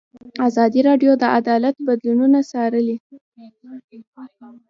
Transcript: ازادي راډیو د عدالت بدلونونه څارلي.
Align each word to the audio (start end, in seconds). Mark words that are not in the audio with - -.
ازادي 0.47 0.79
راډیو 0.89 1.11
د 1.21 1.23
عدالت 1.39 1.75
بدلونونه 1.87 2.39
څارلي. 2.51 2.97